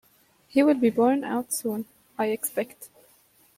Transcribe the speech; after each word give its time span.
He 0.47 0.63
will 0.63 0.73
be 0.79 0.89
worn 0.89 1.23
out 1.23 1.53
soon, 1.53 1.85
I 2.17 2.29
expect. 2.29 2.89